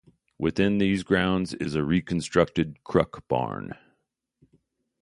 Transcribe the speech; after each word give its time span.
Within 0.39 0.79
these 0.79 1.03
grounds 1.03 1.53
is 1.53 1.75
a 1.75 1.83
reconstructed 1.83 2.83
cruck 2.83 3.23
barn. 3.27 3.77